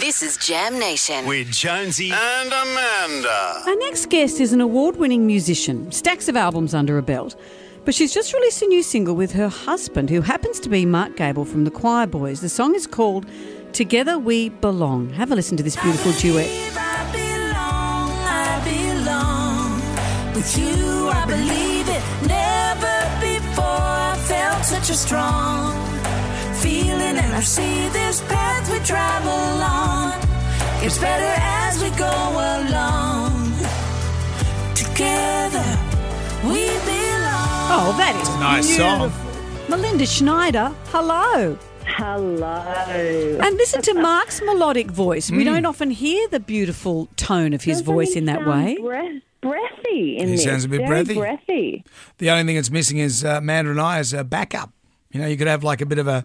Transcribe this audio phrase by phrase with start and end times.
[0.00, 1.26] This is Jam Nation.
[1.26, 3.62] with Jonesy and Amanda.
[3.66, 7.36] Our next guest is an award winning musician, stacks of albums under her belt.
[7.84, 11.16] But she's just released a new single with her husband, who happens to be Mark
[11.16, 12.40] Gable from the Choirboys.
[12.40, 13.26] The song is called
[13.74, 15.10] Together We Belong.
[15.10, 16.48] Have a listen to this beautiful duet.
[16.48, 21.08] I belong, I belong with you.
[21.10, 22.02] I believe it.
[22.26, 25.74] Never before I felt such a strong
[26.54, 29.49] feeling, and I see this path we travel on
[30.80, 33.52] gets better as we go along.
[34.74, 35.64] Together
[36.44, 37.68] we belong.
[37.72, 39.12] Oh, that is Nice song.
[39.68, 41.56] Melinda Schneider, hello.
[41.86, 43.38] Hello.
[43.42, 45.30] And listen to Mark's melodic voice.
[45.30, 45.36] Mm.
[45.36, 48.78] We don't often hear the beautiful tone of his Doesn't voice in that way.
[48.80, 50.44] Breath, breathy in He this.
[50.44, 51.14] sounds a bit Very breathy.
[51.14, 51.84] breathy.
[52.18, 54.72] The only thing that's missing is uh, Amanda and I as a backup.
[55.12, 56.24] You know, you could have like a bit of a,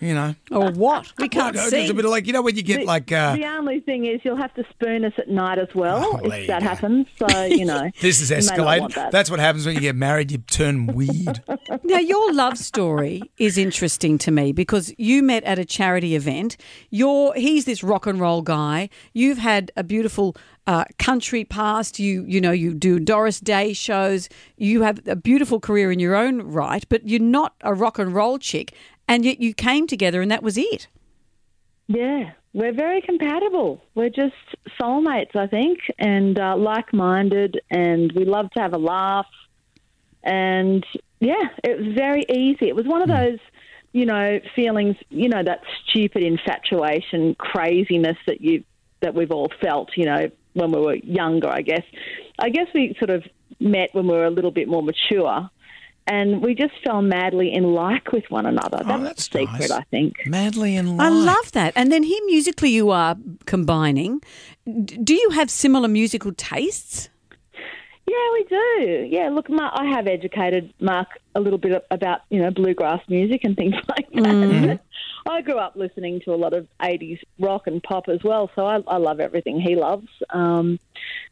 [0.00, 1.12] you know, Or what?
[1.18, 1.88] We can't just see.
[1.88, 4.20] a bit of like you know when you get like uh, the only thing is
[4.24, 6.68] you'll have to spoon us at night as well Oh, if that go.
[6.68, 7.06] happens.
[7.18, 7.90] So, you know.
[8.00, 8.94] this is you may not escalated.
[8.94, 9.12] that.
[9.12, 10.30] That's what happens when you get married.
[10.30, 11.42] You turn weird.
[11.84, 16.56] Now, your love story is interesting to me because you met at a charity event.
[16.90, 18.88] You're he's this rock and roll guy.
[19.12, 21.98] You've had a beautiful uh, country past.
[21.98, 24.28] You you know you do Doris Day shows.
[24.56, 28.14] You have a beautiful career in your own right, but you're not a rock and
[28.14, 28.72] roll chick.
[29.10, 30.86] And yet you came together, and that was it.
[31.88, 33.82] Yeah, we're very compatible.
[33.96, 34.36] We're just
[34.80, 39.26] soulmates, I think, and uh, like minded, and we love to have a laugh.
[40.22, 40.86] And
[41.18, 42.68] yeah, it was very easy.
[42.68, 43.40] It was one of those,
[43.90, 48.62] you know, feelings, you know, that stupid infatuation, craziness that you
[49.00, 51.48] that we've all felt, you know, when we were younger.
[51.48, 51.82] I guess.
[52.38, 53.24] I guess we sort of
[53.58, 55.50] met when we were a little bit more mature.
[56.06, 58.78] And we just fell madly in like with one another.
[58.84, 59.70] That's, Oh, that's the secret, nice.
[59.70, 60.14] I think.
[60.26, 61.00] Madly in love.
[61.00, 61.72] I love that.
[61.76, 64.20] And then here, musically, you are combining.
[65.04, 67.08] Do you have similar musical tastes?
[68.08, 69.08] Yeah, we do.
[69.08, 71.06] Yeah, look, Mark, I have educated Mark
[71.36, 74.80] a little bit about you know bluegrass music and things like that.
[75.28, 78.66] I grew up listening to a lot of '80s rock and pop as well, so
[78.66, 80.08] I, I love everything he loves.
[80.30, 80.80] Um,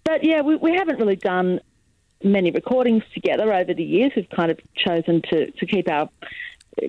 [0.04, 1.58] but yeah, we, we haven't really done
[2.22, 4.12] many recordings together over the years.
[4.16, 6.08] We've kind of chosen to to keep our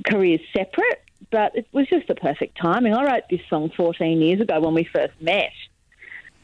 [0.06, 1.04] careers separate.
[1.32, 2.94] But it was just the perfect timing.
[2.94, 5.52] I wrote this song 14 years ago when we first met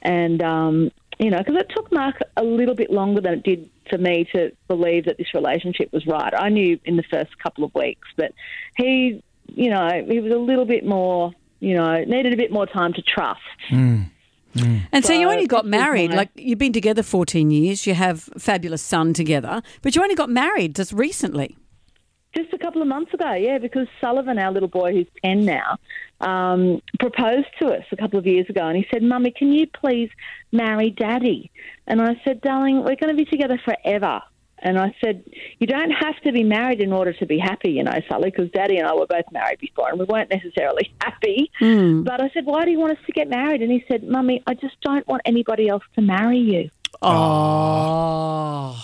[0.05, 3.69] and um, you know, because it took Mark a little bit longer than it did
[3.89, 6.33] for me to believe that this relationship was right.
[6.37, 8.33] I knew in the first couple of weeks, but
[8.77, 12.65] he, you know, he was a little bit more, you know, needed a bit more
[12.65, 13.41] time to trust.
[14.91, 18.39] And so, you only got married, like you've been together 14 years, you have a
[18.39, 21.57] fabulous son together, but you only got married just recently.
[22.35, 25.77] Just a couple of months ago, yeah, because Sullivan, our little boy who's 10 now,
[26.19, 29.67] um, proposed to us a couple of years ago and he said, Mummy, can you
[29.67, 30.09] please
[30.51, 31.51] marry Daddy?
[31.87, 34.21] And I said, Darling, we're going to be together forever.
[34.59, 35.23] And I said,
[35.59, 38.49] You don't have to be married in order to be happy, you know, Sully, because
[38.51, 41.51] Daddy and I were both married before and we weren't necessarily happy.
[41.59, 42.03] Hmm.
[42.03, 43.61] But I said, Why do you want us to get married?
[43.61, 46.69] And he said, Mummy, I just don't want anybody else to marry you.
[47.01, 48.81] Oh.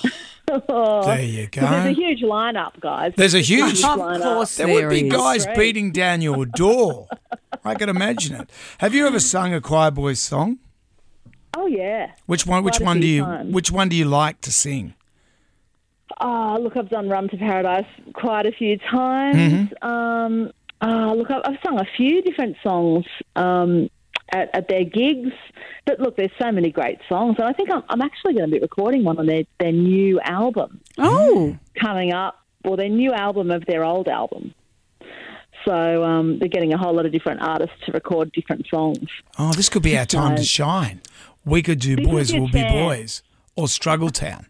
[0.48, 1.62] There you go.
[1.62, 3.14] There's a huge lineup, guys.
[3.16, 3.80] There's a huge.
[3.84, 4.22] of lineup.
[4.22, 5.14] course There would be is.
[5.14, 5.58] guys Great.
[5.58, 7.08] beating down your door.
[7.64, 8.50] I can imagine it.
[8.80, 10.60] Have you ever sung a Choirboys song?
[11.56, 12.12] Oh, yeah.
[12.26, 12.64] Which one?
[12.66, 13.24] Which Quite a one do you?
[13.24, 13.54] times.
[13.54, 14.94] Which one do you like to sing?
[16.24, 19.36] Oh, look, I've done Run to Paradise quite a few times.
[19.38, 19.88] Mm-hmm.
[19.88, 20.52] Um,
[20.82, 23.06] oh, look, I've, I've sung a few different songs
[23.36, 23.90] um,
[24.32, 25.32] at, at their gigs.
[25.86, 27.38] But look, there's so many great songs.
[27.40, 30.20] And I think I'm, I'm actually going to be recording one on their, their new
[30.22, 31.58] album Oh.
[31.80, 34.54] coming up, or their new album of their old album.
[35.66, 39.10] So um, they're getting a whole lot of different artists to record different songs.
[39.40, 41.02] Oh, this could be our time to shine.
[41.46, 42.62] We could do Boys your Will Be.
[42.64, 43.24] Boys
[43.56, 44.46] or Struggle Town.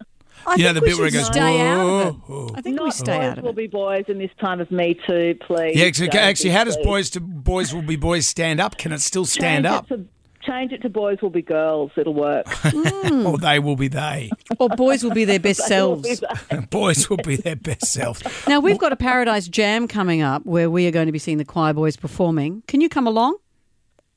[0.47, 2.19] I You know the bit where it should goes, stay out of it.
[2.27, 3.55] "Whoa, whoa." I think we stay boys out of will it.
[3.55, 5.75] be boys in this time of Me Too, please.
[5.77, 6.85] Yeah, actually, Jonesy, actually, how does please.
[6.85, 8.77] Boys to Boys Will Be Boys stand up?
[8.77, 9.91] Can it still stand change up?
[9.91, 10.05] It to,
[10.43, 11.91] change it to boys will be girls.
[11.97, 12.45] It'll work.
[13.11, 14.31] Or they will be they.
[14.57, 16.23] Or boys will be their best selves.
[16.71, 18.21] Boys will be their best selves.
[18.47, 21.37] Now, we've got a Paradise Jam coming up where we are going to be seeing
[21.37, 22.63] the Choirboys performing.
[22.67, 23.37] Can you come along?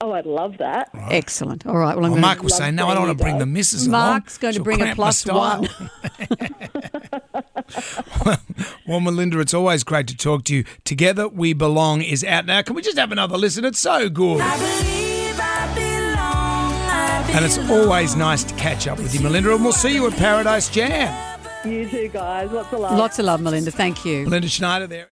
[0.00, 0.90] Oh, I'd love that.
[1.10, 1.66] Excellent.
[1.66, 1.96] All right.
[1.96, 3.86] Well, I'm Well, Mark was saying, no, I don't want to bring the you missus
[3.86, 4.00] along.
[4.10, 5.68] Mark's going to She'll bring a one.
[8.24, 8.38] my
[8.86, 10.64] well, Melinda, it's always great to talk to you.
[10.84, 12.62] Together We Belong is out now.
[12.62, 13.64] Can we just have another listen?
[13.64, 14.40] It's so good.
[14.40, 16.72] I believe I belong.
[16.90, 17.36] I belong.
[17.36, 19.54] And it's always nice to catch up with you, Melinda.
[19.54, 21.40] And we'll see you at Paradise Jam.
[21.64, 22.50] You too, guys.
[22.50, 22.98] Lots of love.
[22.98, 23.70] Lots of love, Melinda.
[23.70, 24.24] Thank you.
[24.24, 25.08] Melinda Schneider there.